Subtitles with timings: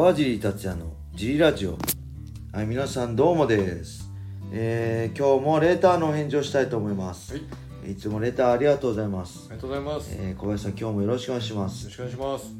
[0.00, 1.76] 川尻達也のジリラジオ。
[2.54, 4.10] はい皆さんどうもです。
[4.50, 7.40] えー、今日もレターのお返事をしたいと思います、は
[7.86, 9.48] い、いつもレターありがとうございます。
[9.50, 10.10] ありがとうございます。
[10.12, 11.84] よえー、小林さん今日もよろしくお願いします。
[11.84, 12.54] ろしくお願いします。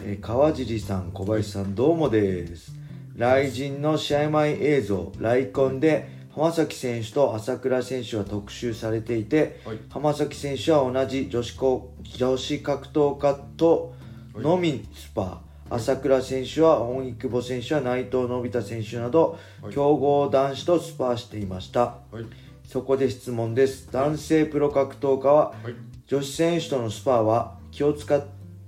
[0.00, 2.72] えー川尻さん小林さんどうもです。
[3.18, 5.12] 雷神の試合前映像。
[5.18, 9.78] ライコンで浜崎選手と朝倉選手は特集されていて、はい。
[9.90, 13.94] 浜崎選手は同じ女子こ女子格闘家と
[14.34, 19.72] のみスパ、朝倉選手は大井久保選手は内藤のび太選手など、はい。
[19.72, 21.98] 強豪男子とスパーしていました。
[22.10, 22.26] はい、
[22.64, 23.90] そこで質問です。
[23.90, 25.74] 男性プロ格闘家ははい、
[26.06, 28.24] 女子選手とのスパーは気を使っ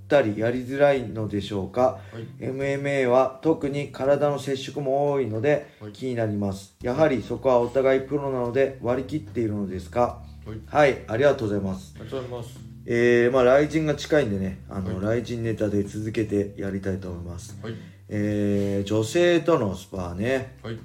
[0.09, 2.43] たりやりづらいのでしょうか、はい。
[2.43, 5.91] MMA は特に体の接触も多いのではい。
[5.93, 6.75] 気になります。
[6.83, 10.21] やはりそこはお互いプロなので割り切っているのですか？
[10.45, 11.93] はい、はいありがとうございます。
[11.95, 12.68] ありがとうございます。
[12.91, 14.95] えー、まあ雷神が近いんでねあの、はい。
[14.95, 17.55] 雷神ネタで続けてやりたいと思います。
[17.61, 17.75] はい、
[18.09, 20.57] えー、女性とのスパーね。
[20.63, 20.79] はい、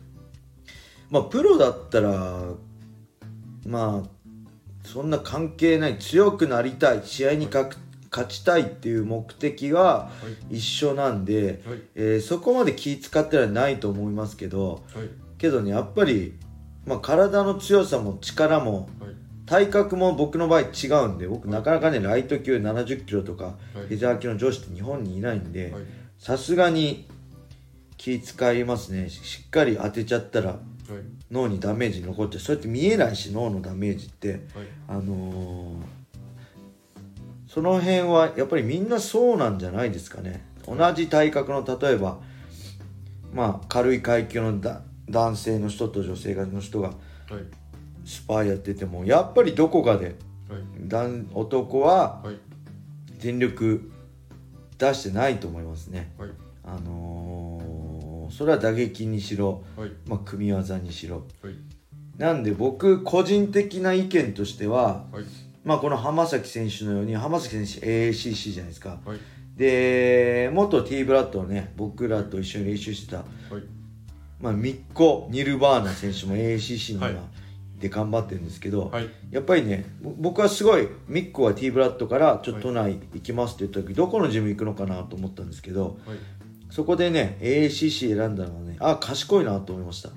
[1.10, 2.50] まあプロだったら
[3.66, 7.78] まあそんな関係ない強くなりたい試合にかく
[8.10, 10.10] 勝ちたいっていう目的はは
[10.50, 16.34] い、一緒なんで、はい、えーそこまで気使ってはないと思いますけどはい、けどねやっぱり、
[16.84, 19.14] まあ、体の強さも力もはい、
[19.47, 23.55] 体格も僕の場合違うんで僕なかなかねライト級7 0キロとかはい。
[23.75, 25.83] フェザー級の女子って日本にいないんではい、
[26.19, 27.06] さすがに
[27.97, 29.09] 気使いますね。
[29.09, 30.61] ししっかり当てちゃったらはい、
[31.31, 34.33] 脳にダメージ残ってそうやって見えないし脳のダメージって。
[34.33, 34.41] はい、
[34.89, 36.05] あのー
[37.55, 40.45] その辺はやっぱりみんなそうなんじゃないですかね。
[40.67, 42.19] 同じ体格の例えば
[43.33, 46.97] まあ軽い階級のだ男性の人と女性の人がはい、
[48.05, 50.16] スパーやっててもやっぱりどこかで
[50.48, 52.38] はい、男男ははい、
[53.19, 53.91] 全力
[54.77, 56.12] 出してないと思いますね。
[56.19, 56.30] はい、
[56.64, 57.75] あのー
[58.30, 61.25] それは打撃にしろ、はい、まあ、組み技にしろ。
[61.42, 61.54] はい、
[62.19, 65.25] なんで僕個人的な意見としてははい、
[65.62, 68.98] まあこの浜崎選手のように浜崎選手 AACC じゃないですか。
[69.04, 69.19] はい、
[69.56, 73.26] で元 T ブラッドをね僕らと一緒に練習してた、はい、
[74.41, 77.16] まあ、ミッコ・ニルバーナ選手も AACC には、はい
[77.78, 86.18] で頑張ってるんですけど、はい、やっぱりねぼ僕はすごいミッコは T ブラッドからちょっと都内行きますって言った時、どこのジム行くのかなと思ったんですけどはい、
[86.70, 90.08] そこでね AACC 選んだのはねあ賢いなと思いました。
[90.08, 90.14] は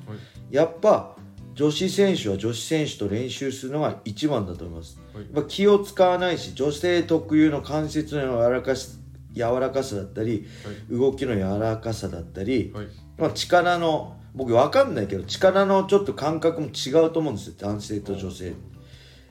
[0.51, 1.16] い、やっぱ
[1.53, 5.00] 女子選手は女子選手と練習するのが一番だと思います。
[5.34, 9.00] はい、気を使わないし女性特有の関節の柔らかし
[9.34, 10.45] 柔らかさだったり
[10.89, 12.88] 動きの柔らかさだったり、はい、
[13.18, 18.53] まあ、力の僕わかんないけど力のちょっと感覚も違うと思うんですよ男性と女性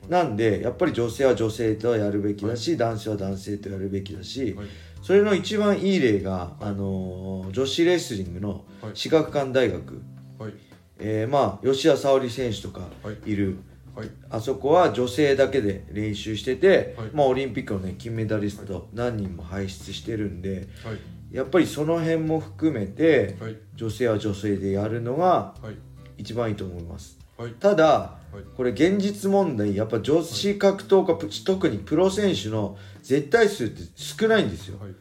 [0.08, 4.66] なんでやっぱり女性は女性とやるべきだし、男性は男性とやるべきだし、はい、
[5.02, 8.60] それの一番いい例が、あのー女子レスリングのはい。
[8.94, 10.02] 私学館大学、
[10.38, 10.52] はい、
[10.98, 13.30] えーまあ吉田沙保里選手とかはい。
[13.30, 13.58] いる、
[13.96, 17.10] はい、あそこは女性だけで練習してて、はい。
[17.12, 20.98] まあ、オリンピックの、ね、金メダリスト何人も輩出してるんではい、
[21.30, 25.76] やっぱりその辺も含めてはい、女性は女性でやるのがはい、
[26.18, 27.18] 一番いいと思います。
[27.36, 34.78] はい、ただはい、これ現実問題やっぱ女子格闘家プ特にプロ選手の絶対数って少ないんですよ。
[34.78, 34.94] はい、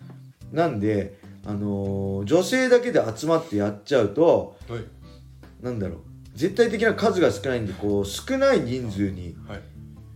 [0.54, 4.84] なんで、あのー女性だけで集まってやっちゃうとはい、
[5.62, 6.00] なんだろう
[6.34, 9.62] 絶対的な数が少ないんでこう少ない人数にはい、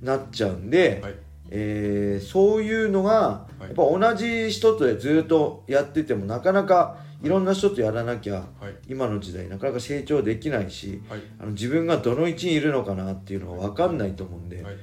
[0.01, 1.15] なっちゃうんで、はい、
[1.49, 14.75] えーそういうのがっぱ同じ人とずっとやっててもなかなかいろんな人とやらなきゃはい、今の時代なかなか成長できないしはい、あの自分がどの位置にいるのかなっていうのが分かんないと思うんで、はい、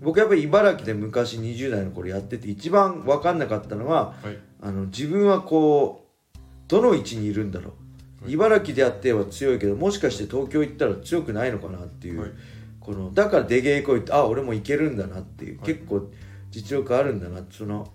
[0.00, 6.38] 僕やっぱり茨城で昔20代の頃やってて一番分かんなかったのははい、あの自分はこう
[6.68, 7.74] どの位置にいるんだろ
[8.20, 8.32] う、はい。
[8.32, 12.30] 茨城でやっては強いけどもしかして東京行ったら強くないのかなっていう、はい。
[12.80, 15.66] このだから出稽古行ってあ俺もいけるんだなっていう、はい。
[15.66, 16.10] 結構
[16.50, 17.92] 実力あるんだなその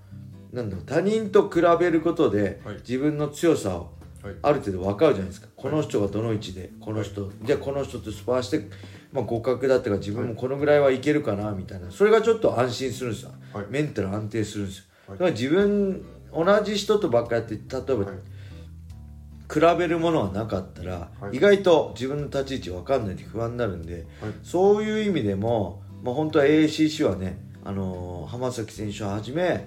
[0.54, 2.76] なんだろう他人と比べることで、はい。
[2.78, 5.48] 自分の強さをはい、ある程度分かるじゃないですか。
[5.56, 8.68] この人がどの位置でこの人、じゃあこの人とスパーして、
[9.14, 11.92] まあ、互角だったから自分もこのぐらいはいけるかなみたいな。
[11.92, 13.66] それがちょっと安心するんですよ、はい。
[13.70, 15.20] メンタル安定するんですよ、はい。
[15.20, 18.16] だから自分同じ人とばっかやって例えば、はい。
[19.50, 21.38] 比べるものはなかったら、はい。
[21.38, 24.04] 意外と自分の立ち位置分かんないで不安になるんで、はい。
[24.44, 29.62] そういう意味でも、まあ、本当は ACC はね、あのー浜崎選手をはじめ、はい、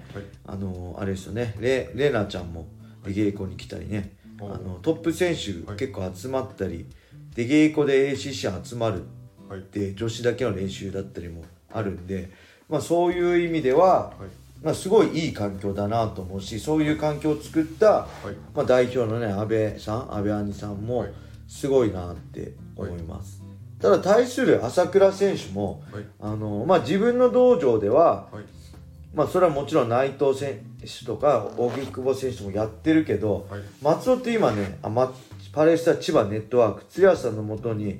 [0.47, 1.55] あのーあれですよね。
[1.59, 2.67] レレナちゃんも
[3.05, 5.79] 出稽古に来たりね、あはいのトップ選手はい。
[5.79, 6.87] 結構集まったり、
[7.35, 9.03] 出稽古で ACC 集まる
[9.47, 11.43] はい、って女子だけの練習だったりも
[11.73, 12.31] あるんで、
[12.69, 18.35] まあ、そういう意味では、はい、まあ、すごいいい環境だなと思うしそういう環境を作った、はい。
[18.55, 21.13] まあ、代表のね安倍さん安倍兄さんもはい。
[21.51, 23.40] すごいなって思います、
[23.81, 26.05] ただ対する朝倉選手もはい。
[26.19, 28.43] あの、まあ、自分の道場では、はい。
[29.13, 33.61] まあ、それはもちろん内藤選手とか荻久保選手もやってるけど、はい。
[33.81, 35.13] 松尾って今ねあ、ま、
[35.51, 37.97] パレスタ千葉ネットワーク津屋さんのもとに、はい。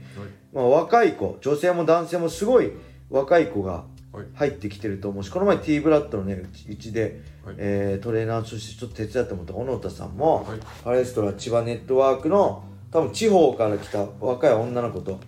[0.53, 2.71] まあ、若い子女性も男性もすごい
[3.09, 4.25] 若い子がはい。
[4.33, 7.55] 入ってきてると思うしこの前 T ブラッドのねうちで、はい。
[7.57, 10.59] えートレーナーとしてちょっと手伝ってもらった小野田さんも、はい。
[10.83, 15.19] パレストラ千葉ネットワークの多分地方から来た若い女の子と、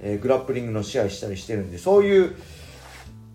[0.00, 2.36] えーグラップリングの試合したりしてるんでそういう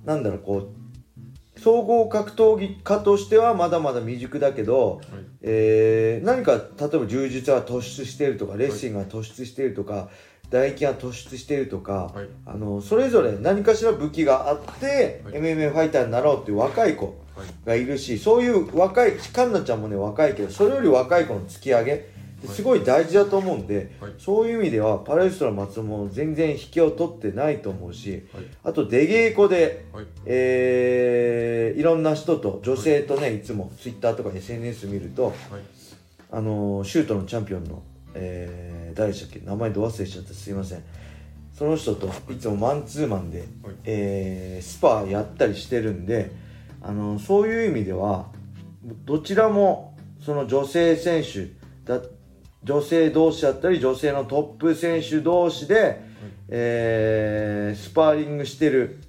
[0.05, 5.05] なんだろうこう総合格闘技家としてはまだまだ未熟だけど、はい。
[5.41, 6.59] えー何か例
[6.93, 10.09] えば柔術は突出しているとかレスリングが突出しているとか、
[10.51, 12.27] 唾液が突出しているとか、はい。
[12.45, 15.33] あのそれぞれ何かしら武器があって、はい。
[15.35, 17.05] MMA ファイターになろうっていう若い子
[17.35, 22.14] はいがいるしそういう若い環奈ちゃんもね若いけどそれより若い子の突き上げ
[22.47, 24.13] すごい大事だと思うんで、はい。
[24.17, 28.43] そういう意味ではパレストラ松尾も全然引けを取ってないと思うしはい。
[28.63, 30.05] あと出稽古で、はい。
[30.25, 33.41] えーいろんな人と女性とねい。
[33.41, 35.33] つも Twitter とか SNS 見ると、はい。
[36.31, 37.81] あのーシュートのチャンピオンの、
[38.13, 39.45] えー誰でしたっけ？
[39.45, 40.83] 名前ど忘れしちゃったすいません。
[41.53, 43.75] その人といつもマンツーマンで、はい。
[43.83, 46.31] えースパやったりしてるんで、
[46.81, 48.27] あのーそういう意味では
[49.05, 51.49] どちらもその女性選手
[51.85, 52.01] だ
[52.65, 56.01] 女性同士だったり女性のトップ選手同士で、
[56.49, 58.99] えースパーリングしてる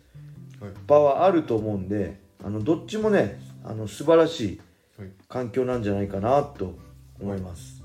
[0.60, 0.70] はい。
[0.86, 4.60] 場はあると思うんであのどっちもねあの素晴らしい
[4.98, 5.10] はい。
[5.28, 6.74] 環境なんじゃないかなと
[7.20, 7.82] 思います。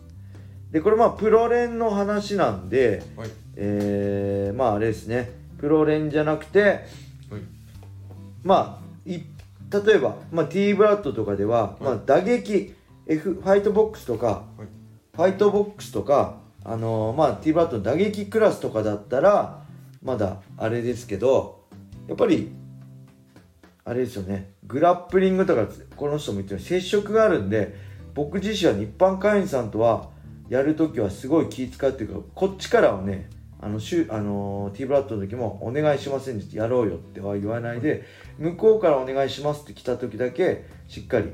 [0.72, 3.30] でこれまあプロ連の話なんで、はい。
[3.56, 5.32] えーまああれですね。
[5.58, 6.82] プロ連じゃなくてはい。
[8.44, 9.20] まあい
[9.86, 12.74] 例えば、まあ、T ブラッドとかでは、まあ、打撃
[13.08, 14.26] F ファイトボックスとか
[14.58, 14.81] はい
[15.22, 19.62] ファイトボックスとかあのーまあ T ブラッドの打撃クラスとかだったら
[20.02, 21.68] まだあれですけど
[22.08, 22.52] やっぱり
[23.86, 24.54] あれですよね。
[24.66, 27.76] グラップリングとかこの人も言ってる接触があるんで
[28.16, 30.10] 僕自身は日販会員さんとは
[30.50, 33.30] やるときはすごい気使うっていうかこっちからはね
[33.62, 38.06] あのシュあのー T ブラッドの時もお願いしませんでやろうよっては言わないで
[38.40, 41.32] 向こうからお願いしますって来た時だけしっかり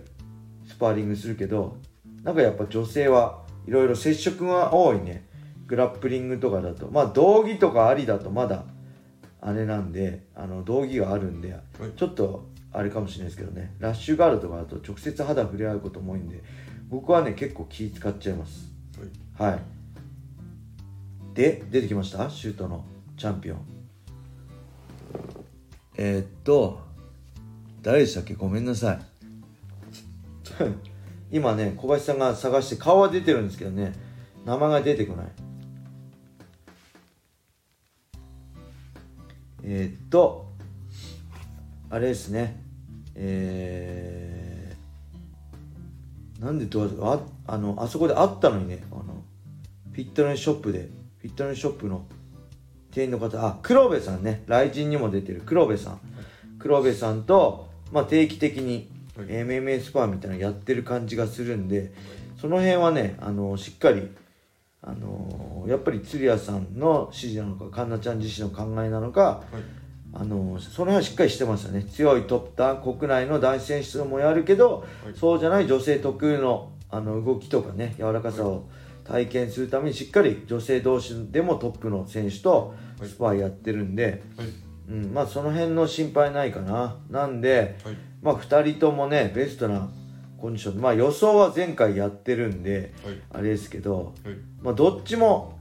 [0.66, 1.78] スパーリングするけど
[2.24, 5.28] なんかやっぱ女性はいろいろ接触が多いね。
[5.68, 6.90] グラップリングとかだと。
[6.90, 8.64] まあ道着とかありだとまだ
[9.42, 11.56] あれなんであの道着があるんで
[11.98, 13.74] ちょっとあれかもしれないですけどね。
[13.80, 16.42] ラッシュガードとかだと直接肌触れ合うことも多いんで
[16.90, 18.72] 僕はね結構気使っちゃいます。
[19.38, 19.52] はい。
[19.52, 19.62] はい。
[21.34, 22.30] で出てきました？
[22.30, 22.86] シュートの
[23.18, 23.60] チャンピオン。
[25.98, 26.80] えー、っと
[27.82, 28.34] 誰でしたっけ？
[28.36, 29.00] ごめんなさい
[31.32, 33.94] 今ね小林さんが探して顔は出てるんですけどね
[34.46, 35.28] 名前が出てこない。
[39.64, 40.48] えー、っと
[41.90, 42.64] あれですね。
[43.16, 49.24] えー、なんでどうああのあそこであったのにねあの
[49.92, 50.90] フィットネスショップで
[51.20, 52.06] フィットネスショップの
[52.92, 56.00] 店員の方あ黒部さんね雷神にも出てる黒部さん。
[56.60, 58.90] 黒部さんと、まあ、定期的に
[59.24, 61.92] MMA スパーみたいなのやってる感じがするんで
[62.40, 64.10] その辺はねあのしっかり
[64.82, 69.88] あのやっぱり鶴谷さんの指示なのか環奈ちゃん自身の考えなのかはい。
[70.14, 71.84] あのその辺はしっかりしてましたね。
[71.84, 75.14] 強いトップターン国内の男子選手もやるけど、はい。
[75.14, 78.70] そうじゃない女性特有のあの動きとかね柔らかさを
[79.04, 83.10] 体験するためにしっかり女性同士でもトップの選手とはい。
[83.10, 84.48] スパーやってるんで、はい。
[84.90, 86.96] うん、まあその辺の心配ないかな。
[87.10, 87.98] なんで、はい
[88.28, 89.90] まあ2人ともねベストな
[90.38, 90.82] コンディション。
[90.82, 93.22] まあ予想は前回やってるんではい。
[93.36, 94.36] あれですけど、はい。
[94.62, 95.58] まあ、どっちも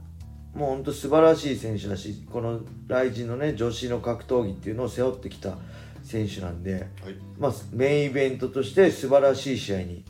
[0.53, 5.57] もう本当素晴らしい選手だしこのライジンのね女子の格闘技っていうのを背負ってきた
[6.03, 6.83] 選手なんで、はい。
[7.39, 10.03] まあ、メインイベントとして素晴らしい試合に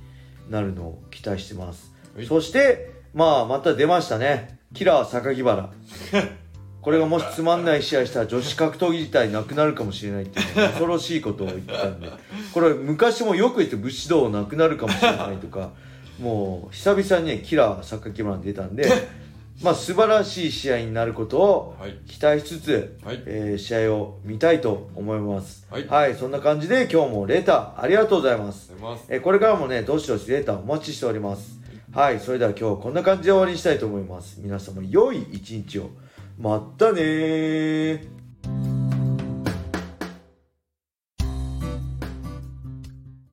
[0.49, 2.25] なるのを期待してます、はい。
[2.25, 4.57] そしてまあまた出ましたね。
[4.73, 5.71] キラー榊原
[6.87, 12.09] これがもしつまんない試合したら女子格闘技自体なくなるかもしれないっていうね恐ろしいことを言ったんで
[12.53, 15.71] これ昔もよく言って武士道なくなるかもしれないとか
[16.17, 18.89] もう久々にねキラー榊原出たんで
[19.61, 21.97] まあ素晴らしい試合になることをはい。
[22.07, 23.21] 期待しつつ、はい。
[23.25, 25.67] えー試合を見たいと思います。
[25.89, 26.15] はい。
[26.15, 28.71] そんな感じで今日もレターありがとうございます。
[29.09, 31.59] えーこれからもねどしどしレターお待ちしております。
[31.93, 34.39] はいそれでは今日こんな感じで終わりにしたいと思います。
[34.41, 35.89] 皆様良い一日を
[36.37, 38.26] まったねー。